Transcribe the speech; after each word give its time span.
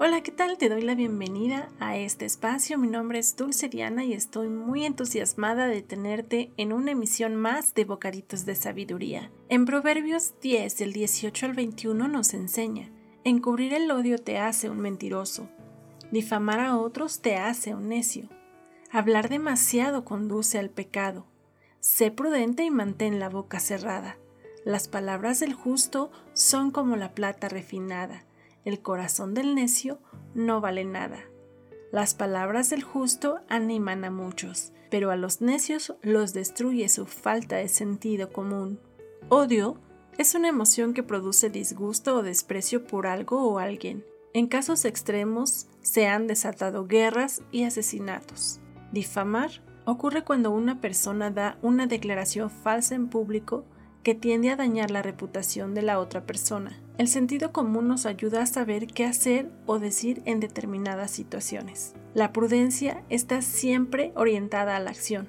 Hola, 0.00 0.22
¿qué 0.22 0.30
tal? 0.30 0.58
Te 0.58 0.68
doy 0.68 0.82
la 0.82 0.94
bienvenida 0.94 1.70
a 1.80 1.96
este 1.96 2.24
espacio. 2.24 2.78
Mi 2.78 2.86
nombre 2.86 3.18
es 3.18 3.34
Dulce 3.34 3.68
Diana 3.68 4.04
y 4.04 4.12
estoy 4.12 4.48
muy 4.48 4.84
entusiasmada 4.84 5.66
de 5.66 5.82
tenerte 5.82 6.52
en 6.56 6.72
una 6.72 6.92
emisión 6.92 7.34
más 7.34 7.74
de 7.74 7.84
Bocaditos 7.84 8.46
de 8.46 8.54
Sabiduría. 8.54 9.32
En 9.48 9.64
Proverbios 9.64 10.34
10, 10.40 10.78
del 10.78 10.92
18 10.92 11.46
al 11.46 11.54
21 11.54 12.06
nos 12.06 12.32
enseña, 12.32 12.88
encubrir 13.24 13.74
el 13.74 13.90
odio 13.90 14.18
te 14.18 14.38
hace 14.38 14.70
un 14.70 14.78
mentiroso, 14.78 15.48
difamar 16.12 16.60
a 16.60 16.76
otros 16.76 17.20
te 17.20 17.34
hace 17.34 17.74
un 17.74 17.88
necio, 17.88 18.28
hablar 18.92 19.28
demasiado 19.28 20.04
conduce 20.04 20.60
al 20.60 20.70
pecado, 20.70 21.26
sé 21.80 22.12
prudente 22.12 22.62
y 22.62 22.70
mantén 22.70 23.18
la 23.18 23.28
boca 23.28 23.58
cerrada. 23.58 24.16
Las 24.64 24.86
palabras 24.86 25.40
del 25.40 25.54
justo 25.54 26.12
son 26.34 26.70
como 26.70 26.94
la 26.94 27.14
plata 27.14 27.48
refinada 27.48 28.27
el 28.68 28.80
corazón 28.80 29.32
del 29.32 29.54
necio 29.54 29.98
no 30.34 30.60
vale 30.60 30.84
nada. 30.84 31.20
Las 31.90 32.14
palabras 32.14 32.68
del 32.68 32.82
justo 32.82 33.38
animan 33.48 34.04
a 34.04 34.10
muchos, 34.10 34.72
pero 34.90 35.10
a 35.10 35.16
los 35.16 35.40
necios 35.40 35.94
los 36.02 36.34
destruye 36.34 36.88
su 36.90 37.06
falta 37.06 37.56
de 37.56 37.68
sentido 37.68 38.30
común. 38.30 38.78
Odio 39.30 39.78
es 40.18 40.34
una 40.34 40.48
emoción 40.48 40.92
que 40.92 41.02
produce 41.02 41.48
disgusto 41.48 42.16
o 42.16 42.22
desprecio 42.22 42.86
por 42.86 43.06
algo 43.06 43.42
o 43.48 43.58
alguien. 43.58 44.04
En 44.34 44.48
casos 44.48 44.84
extremos 44.84 45.66
se 45.80 46.06
han 46.06 46.26
desatado 46.26 46.86
guerras 46.86 47.40
y 47.50 47.64
asesinatos. 47.64 48.60
Difamar 48.92 49.62
ocurre 49.86 50.24
cuando 50.24 50.50
una 50.50 50.82
persona 50.82 51.30
da 51.30 51.56
una 51.62 51.86
declaración 51.86 52.50
falsa 52.50 52.94
en 52.94 53.08
público 53.08 53.64
que 54.02 54.14
tiende 54.14 54.50
a 54.50 54.56
dañar 54.56 54.90
la 54.90 55.02
reputación 55.02 55.72
de 55.72 55.82
la 55.82 55.98
otra 55.98 56.26
persona. 56.26 56.78
El 56.98 57.06
sentido 57.06 57.52
común 57.52 57.86
nos 57.86 58.06
ayuda 58.06 58.42
a 58.42 58.46
saber 58.46 58.88
qué 58.88 59.04
hacer 59.04 59.52
o 59.66 59.78
decir 59.78 60.20
en 60.24 60.40
determinadas 60.40 61.12
situaciones. 61.12 61.94
La 62.12 62.32
prudencia 62.32 63.04
está 63.08 63.40
siempre 63.40 64.10
orientada 64.16 64.74
a 64.74 64.80
la 64.80 64.90
acción. 64.90 65.28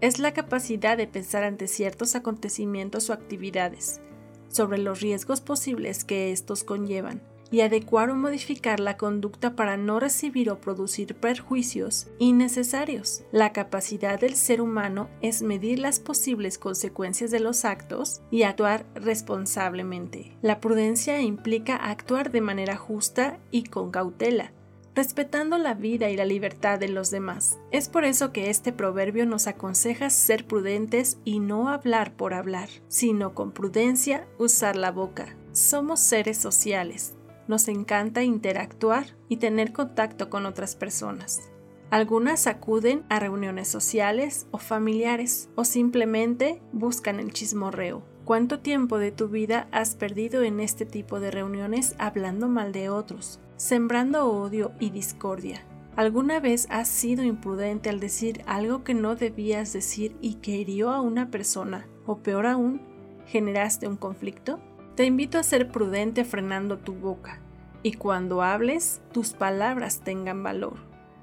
Es 0.00 0.18
la 0.18 0.32
capacidad 0.32 0.96
de 0.96 1.06
pensar 1.06 1.44
ante 1.44 1.68
ciertos 1.68 2.14
acontecimientos 2.14 3.10
o 3.10 3.12
actividades, 3.12 4.00
sobre 4.48 4.78
los 4.78 5.02
riesgos 5.02 5.42
posibles 5.42 6.04
que 6.04 6.32
estos 6.32 6.64
conllevan, 6.64 7.20
y 7.50 7.60
adecuar 7.60 8.10
o 8.10 8.14
modificar 8.14 8.80
la 8.80 8.96
conducta 8.96 9.54
para 9.54 9.76
no 9.76 10.00
recibir 10.00 10.50
o 10.50 10.60
producir 10.60 11.14
perjuicios 11.14 12.08
innecesarios. 12.18 13.22
La 13.32 13.52
capacidad 13.52 14.20
del 14.20 14.34
ser 14.34 14.60
humano 14.60 15.08
es 15.20 15.42
medir 15.42 15.78
las 15.78 16.00
posibles 16.00 16.58
consecuencias 16.58 17.30
de 17.30 17.40
los 17.40 17.64
actos 17.64 18.20
y 18.30 18.42
actuar 18.42 18.86
responsablemente. 18.94 20.36
La 20.42 20.60
prudencia 20.60 21.20
implica 21.20 21.76
actuar 21.76 22.30
de 22.30 22.40
manera 22.40 22.76
justa 22.76 23.38
y 23.50 23.64
con 23.64 23.90
cautela, 23.90 24.52
respetando 24.94 25.58
la 25.58 25.74
vida 25.74 26.10
y 26.10 26.16
la 26.16 26.24
libertad 26.24 26.78
de 26.78 26.88
los 26.88 27.10
demás. 27.10 27.58
Es 27.70 27.88
por 27.88 28.04
eso 28.04 28.32
que 28.32 28.50
este 28.50 28.72
proverbio 28.72 29.26
nos 29.26 29.46
aconseja 29.46 30.10
ser 30.10 30.46
prudentes 30.46 31.18
y 31.24 31.38
no 31.38 31.68
hablar 31.68 32.14
por 32.16 32.32
hablar, 32.34 32.68
sino 32.88 33.34
con 33.34 33.52
prudencia 33.52 34.26
usar 34.38 34.74
la 34.76 34.90
boca. 34.90 35.36
Somos 35.52 36.00
seres 36.00 36.38
sociales 36.38 37.14
nos 37.48 37.68
encanta 37.68 38.22
interactuar 38.22 39.06
y 39.28 39.36
tener 39.36 39.72
contacto 39.72 40.30
con 40.30 40.46
otras 40.46 40.76
personas. 40.76 41.50
Algunas 41.90 42.48
acuden 42.48 43.04
a 43.08 43.20
reuniones 43.20 43.68
sociales 43.68 44.46
o 44.50 44.58
familiares 44.58 45.48
o 45.54 45.64
simplemente 45.64 46.60
buscan 46.72 47.20
el 47.20 47.32
chismorreo. 47.32 48.02
¿Cuánto 48.24 48.58
tiempo 48.58 48.98
de 48.98 49.12
tu 49.12 49.28
vida 49.28 49.68
has 49.70 49.94
perdido 49.94 50.42
en 50.42 50.58
este 50.58 50.84
tipo 50.84 51.20
de 51.20 51.30
reuniones 51.30 51.94
hablando 51.98 52.48
mal 52.48 52.72
de 52.72 52.88
otros, 52.88 53.38
sembrando 53.56 54.26
odio 54.26 54.72
y 54.80 54.90
discordia? 54.90 55.64
¿Alguna 55.94 56.40
vez 56.40 56.66
has 56.70 56.88
sido 56.88 57.22
imprudente 57.22 57.88
al 57.88 58.00
decir 58.00 58.42
algo 58.46 58.82
que 58.82 58.92
no 58.92 59.14
debías 59.14 59.72
decir 59.72 60.16
y 60.20 60.34
que 60.34 60.56
hirió 60.56 60.90
a 60.90 61.00
una 61.00 61.30
persona? 61.30 61.86
O 62.04 62.18
peor 62.18 62.46
aún, 62.46 62.82
generaste 63.26 63.86
un 63.86 63.96
conflicto? 63.96 64.58
Te 64.96 65.04
invito 65.04 65.38
a 65.38 65.42
ser 65.42 65.68
prudente 65.68 66.24
frenando 66.24 66.78
tu 66.78 66.94
boca 66.94 67.38
y 67.82 67.92
cuando 67.92 68.40
hables, 68.42 69.02
tus 69.12 69.34
palabras 69.34 70.00
tengan 70.00 70.42
valor. 70.42 70.78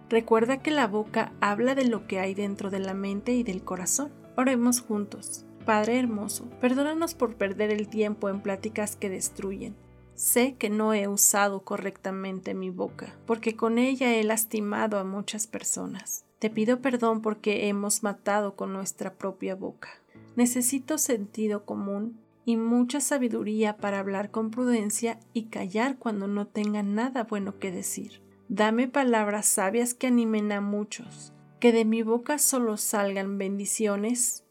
Recuerda 0.10 0.62
que 0.62 0.70
la 0.70 0.86
boca 0.86 1.34
habla 1.42 1.74
de 1.74 1.86
lo 1.86 2.06
que 2.06 2.20
hay 2.20 2.36
dentro 2.36 2.70
de 2.70 2.78
la 2.78 2.94
mente 2.94 3.34
y 3.34 3.42
del 3.42 3.64
corazón. 3.64 4.12
Oremos 4.38 4.80
juntos. 4.80 5.46
Padre 5.66 5.98
hermoso, 5.98 6.48
perdónanos 6.62 7.16
por 7.16 7.36
perder 7.36 7.72
el 7.72 7.88
tiempo 7.88 8.30
en 8.30 8.42
pláticas 8.42 8.96
que 8.96 9.10
destruyen. 9.10 9.76
Sé 10.14 10.54
que 10.54 10.70
no 10.70 10.94
he 10.94 11.08
usado 11.08 11.64
correctamente 11.64 12.54
mi 12.54 12.70
boca, 12.70 13.16
porque 13.26 13.56
con 13.56 13.80
ella 13.80 14.14
he 14.14 14.24
lastimado 14.24 15.00
a 15.00 15.04
muchas 15.04 15.48
personas. 15.48 16.26
Te 16.38 16.52
pido 16.52 16.80
perdón 16.80 17.24
porque 17.24 17.68
hemos 17.70 18.04
matado 18.04 18.56
con 18.56 18.72
nuestra 18.72 19.16
propia 19.16 19.56
boca. 19.56 19.90
Necesito 20.36 21.00
sentido 21.00 21.66
común 21.66 22.23
y 22.46 22.58
mucha 22.58 23.00
sabiduría 23.00 23.78
para 23.78 24.00
hablar 24.00 24.32
con 24.32 24.52
prudencia 24.52 25.20
y 25.34 25.46
callar 25.46 25.98
cuando 25.98 26.28
no 26.28 26.48
tenga 26.48 26.84
nada 26.84 27.24
bueno 27.24 27.60
que 27.60 27.72
decir. 27.72 28.22
Dame 28.50 28.88
palabras 28.88 29.48
sabias 29.48 29.94
que 29.94 30.08
animen 30.08 30.52
a 30.52 30.62
muchos, 30.62 31.34
que 31.60 31.72
de 31.72 31.86
mi 31.86 32.04
boca 32.04 32.38
solo 32.38 32.78
salgan 32.78 33.38
bendiciones. 33.38 34.44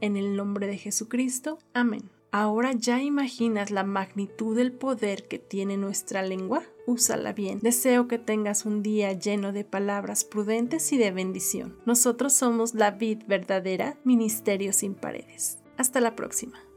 En 0.00 0.16
el 0.16 0.36
nombre 0.36 0.68
de 0.68 0.76
Jesucristo. 0.76 1.58
Amén. 1.74 2.10
Ahora 2.30 2.72
ya 2.72 3.02
imaginas 3.02 3.70
la 3.70 3.84
magnitud 3.84 4.54
del 4.54 4.72
poder 4.72 5.26
que 5.26 5.38
tiene 5.38 5.78
nuestra 5.78 6.22
lengua. 6.22 6.62
Úsala 6.86 7.32
bien. 7.32 7.58
Deseo 7.62 8.06
que 8.06 8.18
tengas 8.18 8.66
un 8.66 8.82
día 8.82 9.12
lleno 9.14 9.52
de 9.52 9.64
palabras 9.64 10.24
prudentes 10.24 10.92
y 10.92 10.98
de 10.98 11.10
bendición. 11.10 11.78
Nosotros 11.86 12.34
somos 12.34 12.74
la 12.74 12.90
vid 12.90 13.22
verdadera, 13.26 13.96
ministerio 14.04 14.72
sin 14.74 14.94
paredes. 14.94 15.58
Hasta 15.78 16.00
la 16.00 16.14
próxima. 16.14 16.67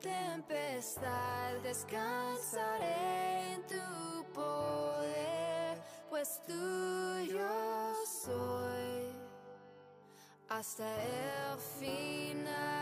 Tempestad 0.00 1.54
descansaré 1.62 3.54
en 3.54 3.62
tu 3.66 4.24
poder, 4.32 5.78
pues 6.08 6.40
tuyo 6.46 7.94
soy 8.04 9.12
hasta 10.48 10.84
el 11.02 11.58
final. 11.78 12.79